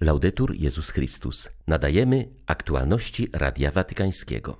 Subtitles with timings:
[0.00, 1.48] Laudetur Jezus Chrystus.
[1.66, 4.58] Nadajemy aktualności Radia Watykańskiego.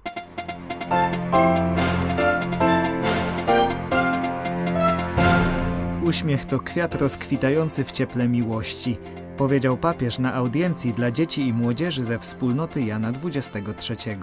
[6.02, 8.96] Uśmiech to kwiat rozkwitający w cieple miłości,
[9.36, 14.16] powiedział papież na audiencji dla dzieci i młodzieży ze wspólnoty Jana XXIII.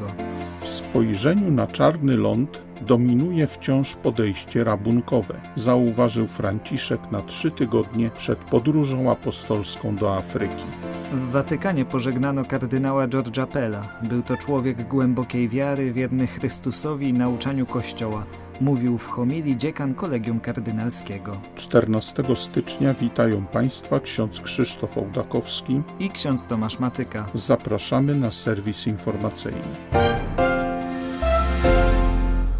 [0.61, 8.39] W spojrzeniu na czarny ląd dominuje wciąż podejście rabunkowe, zauważył Franciszek na trzy tygodnie przed
[8.39, 10.90] podróżą apostolską do Afryki.
[11.11, 13.99] W Watykanie pożegnano kardynała George'a Pella.
[14.03, 18.25] Był to człowiek głębokiej wiary, wierny Chrystusowi i nauczaniu Kościoła.
[18.61, 21.41] Mówił w homilii dziekan Kolegium Kardynalskiego.
[21.55, 27.25] 14 stycznia witają Państwa ksiądz Krzysztof Ołdakowski i ksiądz Tomasz Matyka.
[27.33, 29.61] Zapraszamy na serwis informacyjny.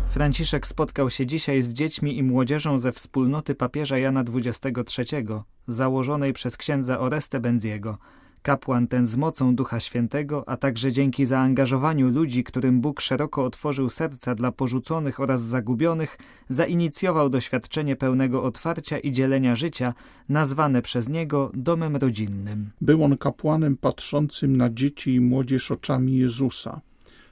[0.09, 5.25] Franciszek spotkał się dzisiaj z dziećmi i młodzieżą ze wspólnoty papieża Jana XXIII,
[5.67, 7.97] założonej przez księdza Oreste Benziego.
[8.41, 13.89] Kapłan ten z mocą Ducha Świętego, a także dzięki zaangażowaniu ludzi, którym Bóg szeroko otworzył
[13.89, 16.17] serca dla porzuconych oraz zagubionych,
[16.49, 19.93] zainicjował doświadczenie pełnego otwarcia i dzielenia życia,
[20.29, 22.69] nazwane przez niego domem rodzinnym.
[22.81, 26.81] Był on kapłanem patrzącym na dzieci i młodzież oczami Jezusa.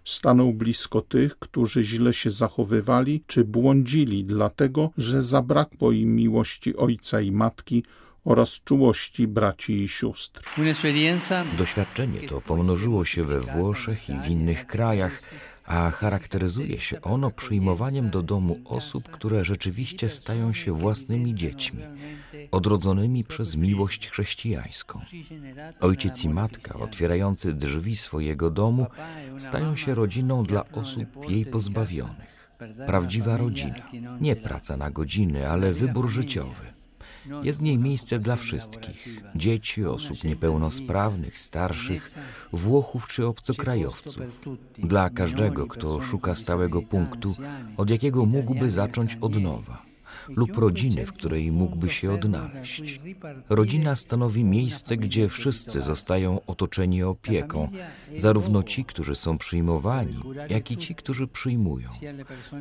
[0.06, 7.22] Stanął blisko tych, którzy źle się zachowywali czy błądzili, dlatego że zabrakło im miłości ojca
[7.22, 7.84] i matki
[8.30, 10.41] oraz czułości braci i sióstr.
[11.58, 15.22] Doświadczenie to pomnożyło się we Włoszech i w innych krajach,
[15.66, 21.83] a charakteryzuje się ono przyjmowaniem do domu osób, które rzeczywiście stają się własnymi dziećmi,
[22.52, 25.02] odrodzonymi przez miłość chrześcijańską.
[25.80, 28.88] Ojciec i matka, otwierający drzwi swojego domu,
[29.38, 32.50] stają się rodziną dla osób jej pozbawionych.
[32.88, 33.89] Prawdziwa rodzina,
[34.22, 36.78] nie praca na godziny, ale wybór życiowy.
[37.44, 39.08] Jest w niej miejsce dla wszystkich.
[39.36, 42.12] dzieci, osób niepełnosprawnych, starszych,
[42.53, 44.42] Włochów czy obcokrajowców.
[44.78, 47.36] Dla każdego, kto szuka stałego punktu,
[47.78, 49.88] od jakiego mógłby zacząć od nowa
[50.35, 53.01] lub rodziny, w której mógłby się odnaleźć.
[53.50, 57.67] Rodzina stanowi miejsce, gdzie wszyscy zostają otoczeni opieką,
[58.17, 60.19] zarówno ci, którzy są przyjmowani,
[60.50, 61.89] jak i ci, którzy przyjmują,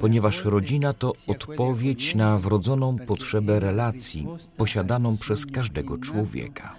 [0.01, 4.27] ponieważ rodzina to odpowiedź na wrodzoną potrzebę relacji
[4.57, 6.77] posiadaną przez każdego człowieka.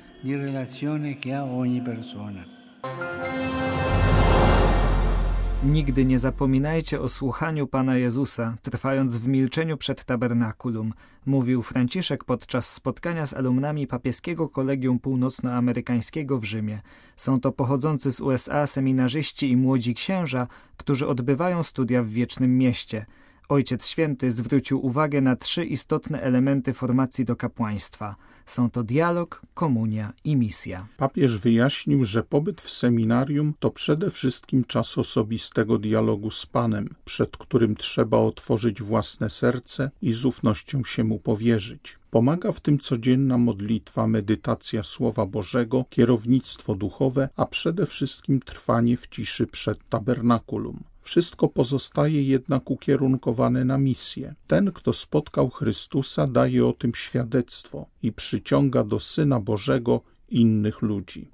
[5.63, 10.93] Nigdy nie zapominajcie o słuchaniu Pana Jezusa, trwając w milczeniu przed tabernakulum,
[11.25, 16.81] mówił Franciszek podczas spotkania z alumnami papieskiego kolegium północnoamerykańskiego w Rzymie.
[17.15, 20.47] Są to pochodzący z USA seminarzyści i młodzi księża,
[20.77, 23.05] którzy odbywają studia w Wiecznym Mieście.
[23.49, 28.15] Ojciec Święty zwrócił uwagę na trzy istotne elementy formacji do kapłaństwa.
[28.45, 30.87] Są to dialog, komunia i misja.
[30.97, 37.37] Papież wyjaśnił, że pobyt w seminarium to przede wszystkim czas osobistego dialogu z Panem, przed
[37.37, 41.99] którym trzeba otworzyć własne serce i z ufnością się mu powierzyć.
[42.11, 49.07] Pomaga w tym codzienna modlitwa, medytacja Słowa Bożego, kierownictwo duchowe, a przede wszystkim trwanie w
[49.07, 50.83] ciszy przed tabernakulum.
[51.01, 54.35] Wszystko pozostaje jednak ukierunkowane na misję.
[54.47, 60.01] Ten, kto spotkał Chrystusa, daje o tym świadectwo i przyciąga do Syna Bożego
[60.31, 61.27] innych ludzi.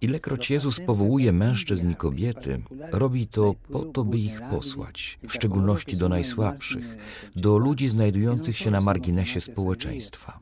[0.00, 2.62] Ilekroć Jezus powołuje mężczyzn i kobiety,
[2.92, 6.96] robi to po to, by ich posłać, w szczególności do najsłabszych,
[7.36, 10.40] do ludzi znajdujących się na marginesie społeczeństwa.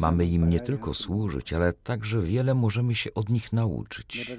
[0.00, 4.36] Mamy im nie tylko służyć, ale także wiele możemy się od nich nauczyć.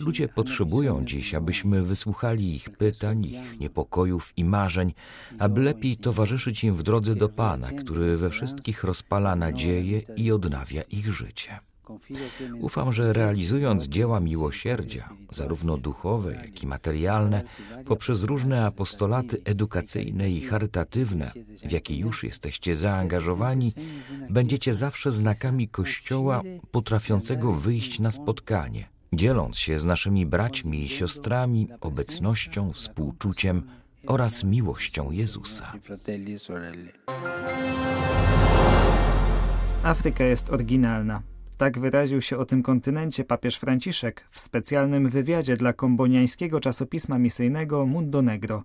[0.00, 4.92] Ludzie potrzebują dziś, abyśmy wysłuchali ich pytań, ich niepokojów i marzeń,
[5.38, 10.82] aby lepiej towarzyszyć im w drodze do Pana, który we wszystkich rozpala nadzieję i odnawia
[10.82, 11.60] ich życie.
[12.60, 17.42] Ufam, że realizując dzieła miłosierdzia, zarówno duchowe, jak i materialne,
[17.84, 21.32] poprzez różne apostolaty edukacyjne i charytatywne,
[21.64, 23.72] w jakie już jesteście zaangażowani,
[24.30, 31.68] będziecie zawsze znakami Kościoła potrafiącego wyjść na spotkanie, dzieląc się z naszymi braćmi i siostrami
[31.80, 33.62] obecnością, współczuciem
[34.06, 35.72] oraz miłością Jezusa.
[39.82, 41.22] Afryka jest oryginalna.
[41.58, 47.86] Tak wyraził się o tym kontynencie papież Franciszek w specjalnym wywiadzie dla komboniańskiego czasopisma misyjnego
[47.86, 48.62] Mundo Negro.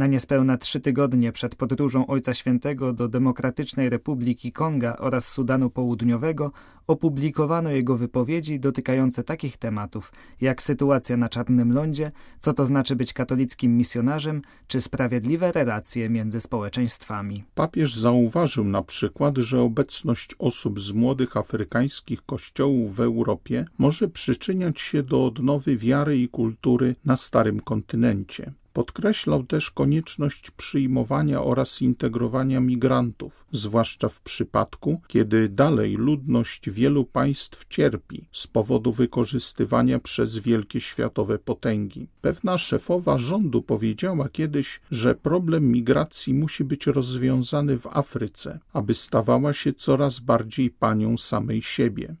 [0.00, 6.52] Na niespełna trzy tygodnie przed podróżą Ojca Świętego do Demokratycznej Republiki Konga oraz Sudanu Południowego
[6.86, 13.12] opublikowano jego wypowiedzi dotykające takich tematów jak sytuacja na Czarnym Lądzie, co to znaczy być
[13.12, 17.44] katolickim misjonarzem, czy sprawiedliwe relacje między społeczeństwami.
[17.54, 24.80] Papież zauważył na przykład, że obecność osób z młodych afrykańskich kościołów w Europie może przyczyniać
[24.80, 28.52] się do odnowy wiary i kultury na starym kontynencie.
[28.72, 37.68] Podkreślał też konieczność przyjmowania oraz integrowania migrantów, zwłaszcza w przypadku, kiedy dalej ludność wielu państw
[37.68, 42.08] cierpi z powodu wykorzystywania przez wielkie światowe potęgi.
[42.20, 49.52] Pewna szefowa rządu powiedziała kiedyś, że problem migracji musi być rozwiązany w Afryce, aby stawała
[49.52, 52.16] się coraz bardziej panią samej siebie.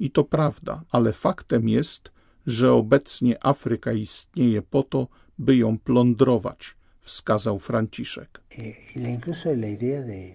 [0.00, 2.12] I to prawda, ale faktem jest,
[2.46, 5.08] że obecnie Afryka istnieje po to,
[5.38, 8.40] by ją plądrować, wskazał Franciszek.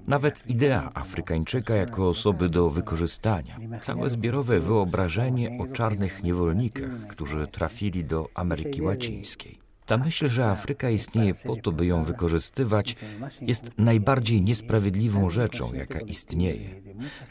[0.08, 8.06] Nawet idea Afrykańczyka jako osoby do wykorzystania, całe zbiorowe wyobrażenie o czarnych niewolnikach, którzy trafili
[8.06, 9.64] do Ameryki Łacińskiej.
[9.86, 12.96] Ta myśl, że Afryka istnieje po to, by ją wykorzystywać,
[13.42, 16.82] jest najbardziej niesprawiedliwą rzeczą, jaka istnieje,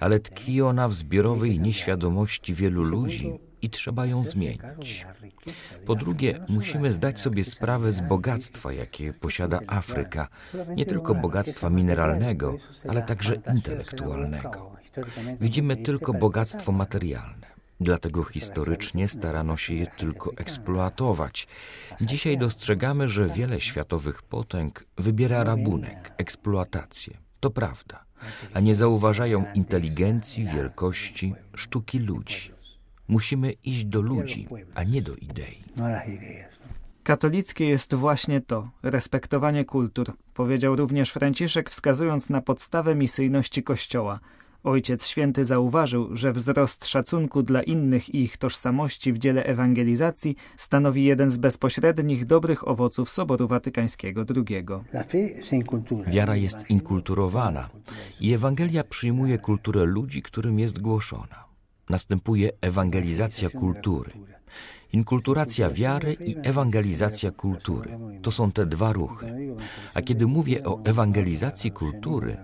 [0.01, 5.07] ale tkwi ona w zbiorowej nieświadomości wielu ludzi, i trzeba ją zmienić.
[5.87, 10.29] Po drugie, musimy zdać sobie sprawę z bogactwa, jakie posiada Afryka,
[10.77, 12.57] nie tylko bogactwa mineralnego,
[12.89, 14.73] ale także intelektualnego.
[15.41, 17.53] Widzimy tylko bogactwo materialne.
[17.81, 21.49] Dlatego historycznie starano się je tylko eksploatować.
[22.01, 27.17] Dzisiaj dostrzegamy, że wiele światowych potęg wybiera rabunek, eksploatację.
[27.41, 28.05] To prawda,
[28.55, 32.52] a nie zauważają inteligencji, wielkości, sztuki ludzi.
[33.13, 35.63] Musimy iść do ludzi, a nie do idei.
[37.03, 44.21] Katolickie jest właśnie to respektowanie kultur, powiedział również Franciszek, wskazując na podstawę misyjności Kościoła.
[44.65, 51.05] Ojciec Święty zauważył, że wzrost szacunku dla innych i ich tożsamości w dziele ewangelizacji stanowi
[51.05, 54.67] jeden z bezpośrednich dobrych owoców Soboru Watykańskiego II.
[56.07, 57.71] Wiara jest inkulturowana
[58.21, 61.52] i Ewangelia przyjmuje kulturę ludzi, którym jest głoszona
[61.93, 64.13] następuje ewangelizacja kultury.
[64.93, 69.27] Inkulturacja wiary i ewangelizacja kultury to są te dwa ruchy.
[69.95, 72.37] A kiedy mówię o ewangelizacji kultury,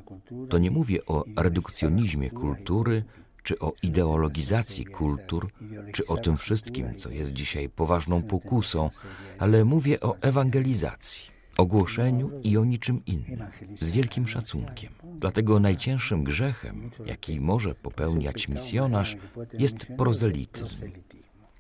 [0.51, 3.05] to nie mówię o redukcjonizmie kultury,
[3.43, 5.51] czy o ideologizacji kultur,
[5.93, 8.91] czy o tym wszystkim, co jest dzisiaj poważną pokusą,
[9.39, 13.45] ale mówię o ewangelizacji o głoszeniu i o niczym innym,
[13.81, 14.93] z wielkim szacunkiem.
[15.21, 19.17] Dlatego najcięższym grzechem, jaki może popełniać misjonarz,
[19.53, 20.77] jest prozelityzm.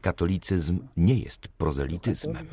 [0.00, 2.46] Katolicyzm nie jest prozelityzmem.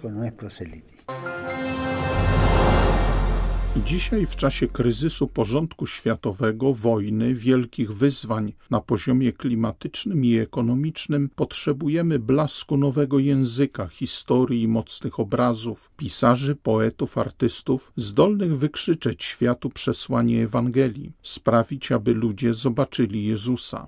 [3.83, 12.19] Dzisiaj w czasie kryzysu porządku światowego, wojny, wielkich wyzwań na poziomie klimatycznym i ekonomicznym potrzebujemy
[12.19, 21.92] blasku nowego języka, historii mocnych obrazów, pisarzy, poetów, artystów, zdolnych wykrzyczeć światu przesłanie Ewangelii, sprawić,
[21.92, 23.88] aby ludzie zobaczyli Jezusa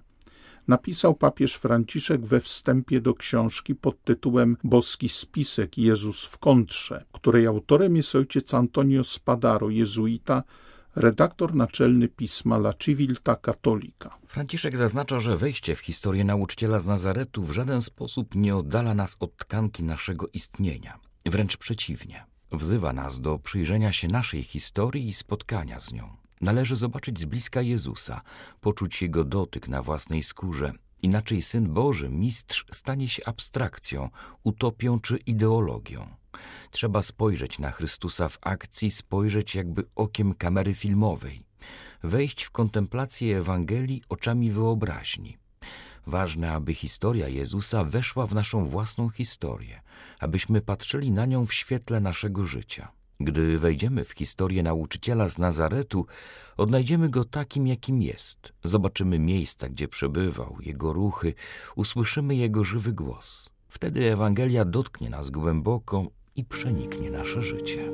[0.68, 7.48] napisał papież Franciszek we wstępie do książki pod tytułem Boski spisek Jezus w kontrze, której
[7.48, 10.44] autorem jest ojciec Antonio Spadaro, jezuita,
[10.96, 14.18] redaktor naczelny pisma La Civilta Cattolica.
[14.28, 19.18] Franciszek zaznacza, że wejście w historię nauczyciela z Nazaretu w żaden sposób nie oddala nas
[19.20, 21.00] od tkanki naszego istnienia.
[21.26, 22.26] Wręcz przeciwnie.
[22.52, 26.27] Wzywa nas do przyjrzenia się naszej historii i spotkania z nią.
[26.42, 28.22] Należy zobaczyć z bliska Jezusa,
[28.62, 30.74] poczuć Jego dotyk na własnej skórze.
[31.02, 34.10] Inaczej Syn Boży, mistrz, stanie się abstrakcją,
[34.44, 36.08] utopią czy ideologią.
[36.72, 41.44] Trzeba spojrzeć na Chrystusa w akcji, spojrzeć jakby okiem kamery filmowej,
[42.04, 45.38] wejść w kontemplację Ewangelii oczami wyobraźni.
[46.08, 49.82] Ważne, aby historia Jezusa weszła w naszą własną historię,
[50.20, 52.97] abyśmy patrzyli na nią w świetle naszego życia.
[53.20, 56.06] Gdy wejdziemy w historię nauczyciela z Nazaretu,
[56.58, 58.54] odnajdziemy go takim, jakim jest.
[58.64, 61.34] Zobaczymy miejsca, gdzie przebywał, jego ruchy,
[61.76, 63.50] usłyszymy jego żywy głos.
[63.68, 66.06] Wtedy Ewangelia dotknie nas głęboko
[66.36, 67.92] i przeniknie nasze życie.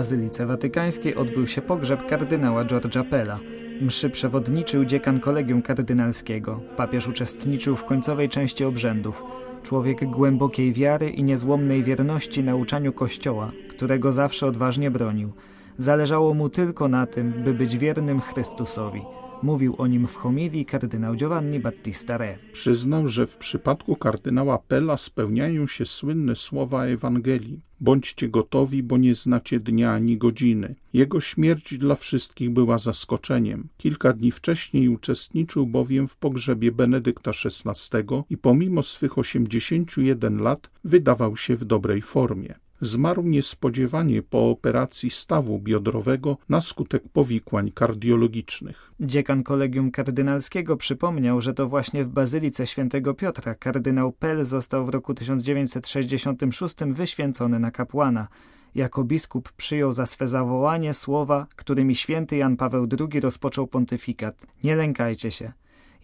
[0.00, 3.38] Bazylice Watykańskiej odbył się pogrzeb kardynała George'a Pella.
[3.80, 6.60] Mszy przewodniczył dziekan kolegium kardynalskiego.
[6.76, 9.24] Papież uczestniczył w końcowej części obrzędów.
[9.62, 15.32] Człowiek głębokiej wiary i niezłomnej wierności nauczaniu Kościoła, którego zawsze odważnie bronił.
[15.78, 19.02] Zależało mu tylko na tym, by być wiernym Chrystusowi.
[19.42, 22.38] Mówił o nim w homilii kardynał Giovanni Battista Re.
[22.52, 27.60] Przyznał, że w przypadku kardynała Pella spełniają się słynne słowa Ewangelii.
[27.80, 30.74] Bądźcie gotowi, bo nie znacie dnia ani godziny.
[30.92, 33.68] Jego śmierć dla wszystkich była zaskoczeniem.
[33.78, 41.36] Kilka dni wcześniej uczestniczył bowiem w pogrzebie Benedykta XVI i pomimo swych 81 lat wydawał
[41.36, 42.54] się w dobrej formie.
[42.80, 48.92] Zmarł niespodziewanie po operacji stawu biodrowego na skutek powikłań kardiologicznych.
[49.00, 54.88] Dziekan Kolegium Kardynalskiego przypomniał, że to właśnie w Bazylice Świętego Piotra kardynał Pell został w
[54.88, 58.28] roku 1966 wyświęcony na kapłana.
[58.74, 64.46] Jako biskup przyjął za swe zawołanie słowa, którymi święty Jan Paweł II rozpoczął pontyfikat.
[64.64, 65.52] Nie lękajcie się.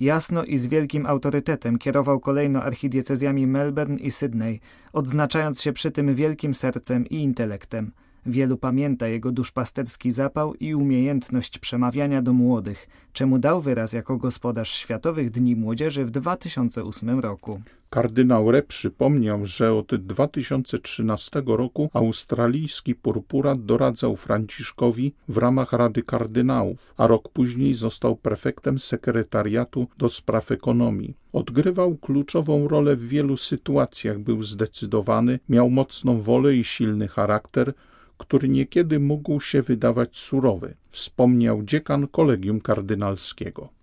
[0.01, 4.61] Jasno i z wielkim autorytetem kierował kolejno archidiecezjami Melbourne i Sydney,
[4.93, 7.93] odznaczając się przy tym wielkim sercem i intelektem.
[8.27, 14.71] Wielu pamięta jego duszpasterski zapał i umiejętność przemawiania do młodych, czemu dał wyraz jako gospodarz
[14.71, 17.61] Światowych Dni Młodzieży w 2008 roku.
[17.91, 26.95] Kardynał Re przypomniał, że od 2013 roku australijski purpurat doradzał Franciszkowi w ramach Rady Kardynałów,
[26.97, 31.15] a rok później został prefektem sekretariatu do spraw ekonomii.
[31.33, 37.73] Odgrywał kluczową rolę w wielu sytuacjach, był zdecydowany, miał mocną wolę i silny charakter,
[38.19, 43.77] który niekiedy mógł się wydawać surowy, wspomniał dziekan kolegium kardynalskiego.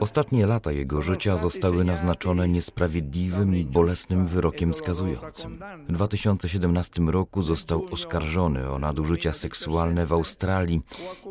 [0.00, 5.58] Ostatnie lata jego życia zostały naznaczone niesprawiedliwym i bolesnym wyrokiem skazującym.
[5.88, 10.80] W 2017 roku został oskarżony o nadużycia seksualne w Australii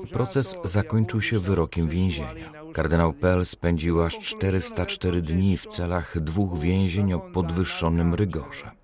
[0.03, 2.51] i proces zakończył się wyrokiem więzienia.
[2.73, 8.78] Kardynał Pell spędził aż 404 dni w celach dwóch więzień o podwyższonym rygorze.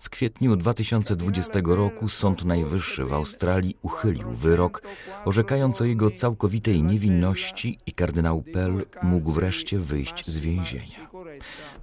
[0.00, 4.82] W kwietniu 2020 roku Sąd Najwyższy w Australii uchylił wyrok,
[5.24, 11.10] orzekając o jego całkowitej niewinności i kardynał Pell mógł wreszcie wyjść z więzienia.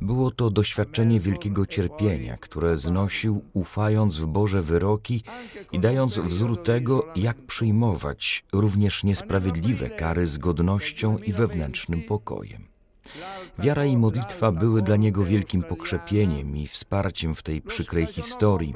[0.01, 5.24] Było to doświadczenie wielkiego cierpienia, które znosił, ufając w Boże wyroki
[5.71, 12.76] i dając wzór tego, jak przyjmować również niesprawiedliwe kary z godnością i wewnętrznym pokojem.
[13.59, 18.73] Wiara i modlitwa były dla niego wielkim pokrzepieniem i wsparciem w tej przykrej historii,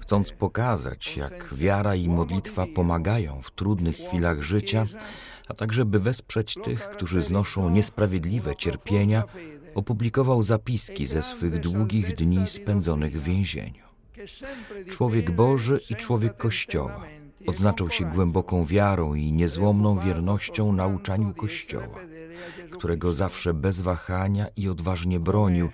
[0.00, 4.86] chcąc pokazać, jak wiara i modlitwa pomagają w trudnych chwilach życia,
[5.48, 9.24] a także by wesprzeć tych, którzy znoszą niesprawiedliwe cierpienia,
[9.74, 13.86] opublikował zapiski ze swych długich dni spędzonych w więzieniu.
[14.90, 17.00] Człowiek Boży i człowiek Kościoła
[17.46, 21.98] odznaczał się głęboką wiarą i niezłomną wiernością nauczaniu Kościoła
[22.78, 25.68] którego zawsze bez wahania i odważnie bronił,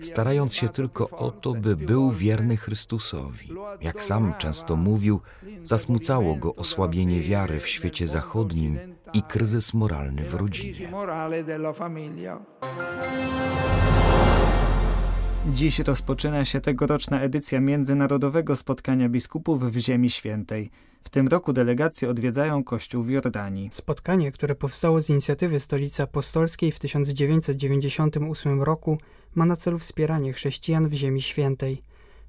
[0.00, 3.52] starając się tylko o to, by był wierny Chrystusowi.
[3.80, 5.20] Jak sam często mówił,
[5.64, 8.78] zasmucało go osłabienie wiary w świecie zachodnim
[9.12, 10.90] i kryzys moralny w rodzinie.
[15.52, 20.70] Dziś rozpoczyna się tegoroczna edycja Międzynarodowego Spotkania Biskupów w Ziemi Świętej.
[21.04, 23.70] W tym roku delegacje odwiedzają Kościół w Jordanii.
[23.72, 28.98] Spotkanie, które powstało z inicjatywy Stolicy Apostolskiej w 1998 roku,
[29.34, 31.82] ma na celu wspieranie chrześcijan w Ziemi Świętej.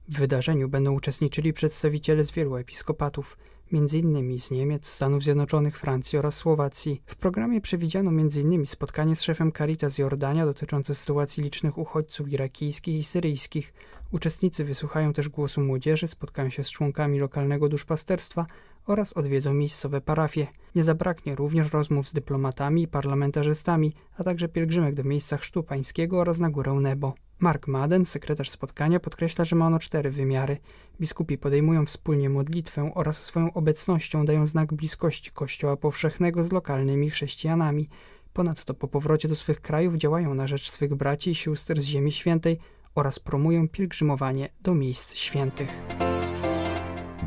[0.10, 3.38] W wydarzeniu będą uczestniczyli przedstawiciele z wielu episkopatów,
[3.74, 4.40] m.in.
[4.40, 7.02] z Niemiec, Stanów Zjednoczonych, Francji oraz Słowacji.
[7.06, 8.66] W programie przewidziano m.in.
[8.66, 13.74] spotkanie z szefem Caritas Jordania dotyczące sytuacji licznych uchodźców irakijskich i syryjskich.
[14.12, 18.46] Uczestnicy wysłuchają też głosu młodzieży, spotkają się z członkami lokalnego duszpasterstwa
[18.88, 20.48] oraz odwiedzą miejscowe parafie.
[20.76, 26.20] Nie zabraknie również rozmów z dyplomatami i parlamentarzystami, a także pielgrzymek do miejsca chrztu pańskiego
[26.20, 27.14] oraz na górę Nebo.
[27.40, 30.58] Mark Madden, sekretarz spotkania, podkreśla, że ma ono cztery wymiary.
[31.02, 37.90] Biskupi podejmują wspólnie modlitwę oraz swoją obecnością dają znak bliskości Kościoła powszechnego z lokalnymi chrześcijanami.
[38.34, 42.12] Ponadto po powrocie do swych krajów działają na rzecz swych braci i sióstr z Ziemi
[42.12, 42.60] Świętej
[42.96, 45.70] oraz promują pielgrzymowanie do miejsc świętych.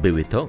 [0.03, 0.49] Były to